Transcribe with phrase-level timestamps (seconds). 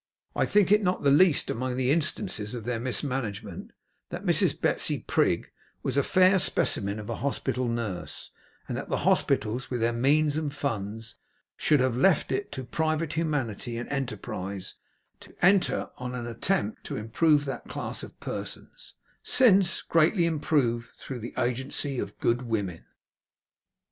[0.35, 3.69] I think it not the least among the instances of their mismanagement,
[4.09, 5.51] that Mrs Betsey Prig
[5.83, 8.31] was a fair specimen of a Hospital Nurse;
[8.67, 11.17] and that the Hospitals, with their means and funds,
[11.55, 14.73] should have left it to private humanity and enterprise,
[15.19, 21.19] to enter on an attempt to improve that class of persons since, greatly improved through
[21.19, 22.85] the agency of good women.